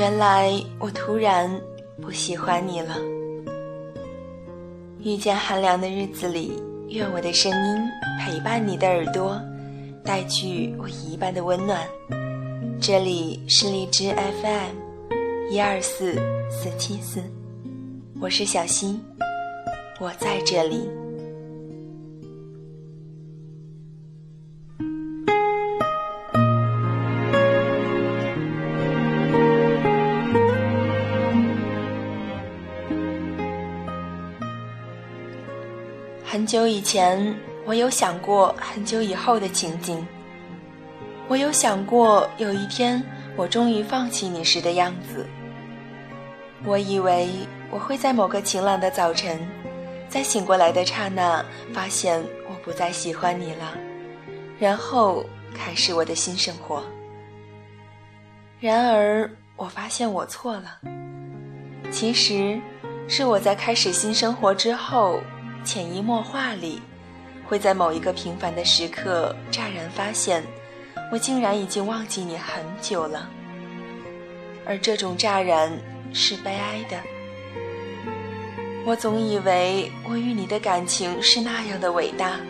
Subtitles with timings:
[0.00, 1.46] 原来我突然
[2.00, 2.96] 不喜欢你了。
[4.98, 6.58] 遇见寒凉的日子里，
[6.88, 7.82] 愿我的声音
[8.18, 9.38] 陪伴你的耳朵，
[10.02, 11.86] 带去我一半的温暖。
[12.80, 16.14] 这里是荔枝 FM，一二四
[16.48, 17.20] 四七四，
[18.22, 18.98] 我是小溪，
[20.00, 20.99] 我在这里。
[36.50, 37.32] 很久以前，
[37.64, 40.04] 我有想过很久以后的情景。
[41.28, 43.00] 我有想过有一天
[43.36, 45.24] 我终于放弃你时的样子。
[46.64, 47.28] 我以为
[47.70, 49.38] 我会在某个晴朗的早晨，
[50.08, 51.40] 在醒过来的刹那，
[51.72, 53.72] 发现我不再喜欢你了，
[54.58, 56.82] 然后开始我的新生活。
[58.58, 60.80] 然而，我发现我错了。
[61.92, 62.60] 其实，
[63.06, 65.20] 是我在开始新生活之后。
[65.72, 66.82] 潜移默化里，
[67.46, 70.44] 会在某一个平凡的时刻乍然发现，
[71.12, 73.30] 我竟然已经忘记你很久了。
[74.66, 75.70] 而这种乍然
[76.12, 77.00] 是悲哀的。
[78.84, 82.40] 我总以为我与你的感情是那样的伟大，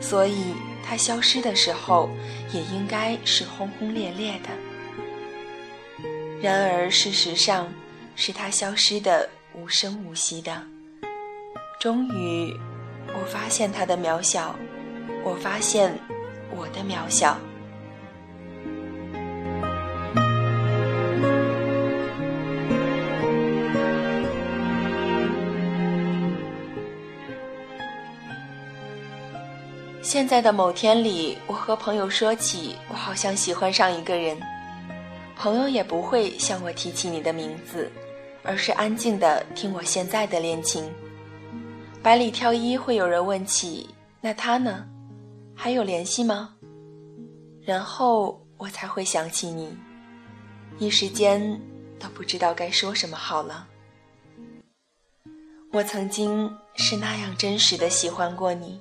[0.00, 2.08] 所以它消失的时候
[2.54, 6.08] 也应该是轰轰烈烈的。
[6.40, 7.70] 然而事实上，
[8.16, 10.62] 是它消失的无声无息的。
[11.80, 12.54] 终于，
[13.06, 14.54] 我发现他的渺小，
[15.24, 15.98] 我发现
[16.54, 17.38] 我的渺小。
[30.02, 34.38] 现在的某天里，我和朋友说起，我好像喜欢上一个人，
[35.34, 37.90] 朋友也不会向我提起你的名字，
[38.42, 40.84] 而是安静的听我现在的恋情。
[42.02, 43.86] 百里挑一，会有人问起，
[44.22, 44.86] 那他呢？
[45.54, 46.54] 还有联系吗？
[47.62, 49.76] 然后我才会想起你，
[50.78, 51.60] 一时间
[51.98, 53.68] 都不知道该说什么好了。
[55.72, 58.80] 我曾经是那样真实的喜欢过你，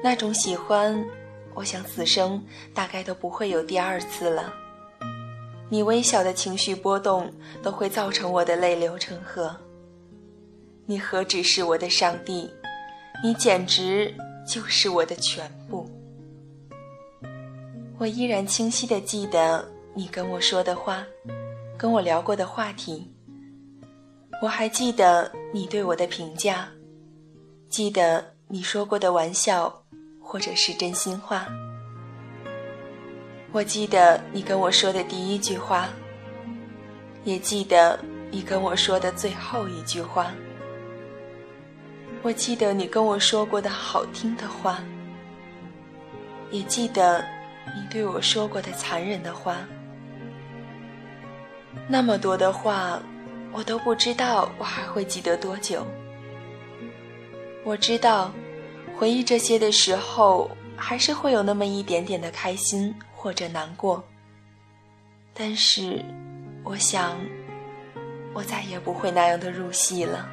[0.00, 1.04] 那种喜欢，
[1.52, 2.40] 我想此生
[2.72, 4.54] 大概都不会有第二次了。
[5.68, 7.28] 你微小的情绪波动，
[7.60, 9.54] 都会造成我的泪流成河。
[10.86, 12.52] 你何止是我的上帝，
[13.22, 14.14] 你简直
[14.46, 15.88] 就是我的全部。
[17.96, 21.02] 我依然清晰的记得你跟我说的话，
[21.78, 23.10] 跟我聊过的话题。
[24.42, 26.68] 我还记得你对我的评价，
[27.70, 29.72] 记得你说过的玩笑，
[30.20, 31.46] 或者是真心话。
[33.52, 35.88] 我记得你跟我说的第一句话，
[37.22, 37.98] 也记得
[38.30, 40.30] 你跟我说的最后一句话。
[42.24, 44.82] 我记得你跟我说过的好听的话，
[46.50, 47.22] 也记得
[47.76, 49.58] 你对我说过的残忍的话。
[51.86, 52.98] 那么多的话，
[53.52, 55.86] 我都不知道我还会记得多久。
[57.62, 58.32] 我知道，
[58.96, 64.02] 回忆这些的时候，还是会有那么一点点的开心或者难过。
[65.34, 66.02] 但是，
[66.62, 67.20] 我想，
[68.32, 70.26] 我再也不会那样的入戏了。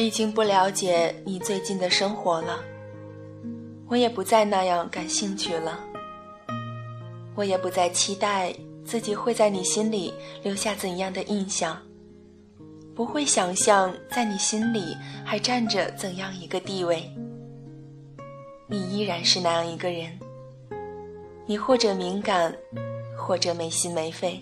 [0.00, 2.58] 我已经不了解你最近的生活了，
[3.86, 5.78] 我也不再那样感兴趣了，
[7.34, 8.50] 我也不再期待
[8.82, 11.76] 自己会在你心里留下怎样的印象，
[12.94, 17.02] 不会想象在你心里还站着怎样一个地位。
[18.68, 20.18] 你依然是那样一个人，
[21.44, 22.56] 你或者敏感，
[23.18, 24.40] 或者没心没肺，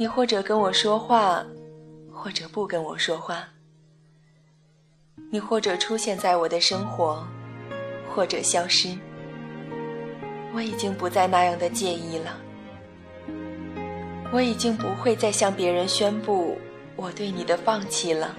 [0.00, 1.46] 你或者跟我说话，
[2.12, 3.48] 或者不跟我说话。
[5.30, 7.26] 你或者出现在我的生活，
[8.08, 8.96] 或者消失。
[10.54, 12.36] 我已经不再那样的介意了。
[14.32, 16.58] 我已经不会再向别人宣布
[16.96, 18.34] 我对你的放弃了，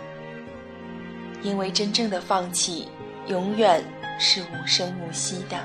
[1.42, 2.88] 因为真正的放弃
[3.28, 3.84] 永远
[4.20, 5.58] 是无声无息的。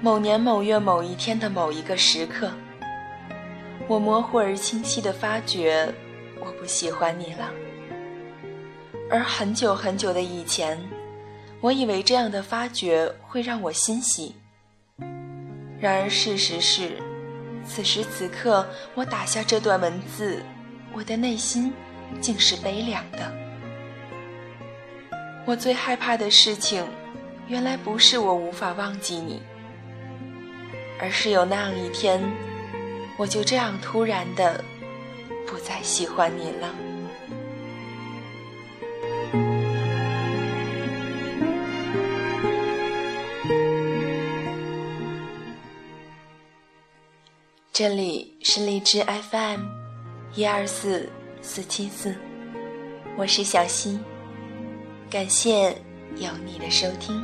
[0.00, 2.50] 某年某月某一天的某一个时刻，
[3.88, 5.88] 我模糊而清晰地发觉，
[6.38, 7.50] 我不喜欢你了。
[9.08, 10.78] 而很久很久的以前，
[11.60, 14.34] 我以为这样的发觉会让我欣喜。
[15.78, 16.98] 然而事实是，
[17.64, 20.42] 此时此刻，我打下这段文字，
[20.92, 21.72] 我的内心
[22.20, 23.32] 竟是悲凉的。
[25.44, 26.84] 我最害怕的事情，
[27.46, 29.40] 原来不是我无法忘记你，
[30.98, 32.20] 而是有那样一天，
[33.16, 34.64] 我就这样突然的
[35.46, 36.85] 不再喜欢你了。
[47.78, 49.60] 这里是荔枝 FM，
[50.34, 51.06] 一二四
[51.42, 52.16] 四七四，
[53.18, 54.00] 我是小溪，
[55.10, 55.76] 感谢
[56.16, 57.22] 有你的收听。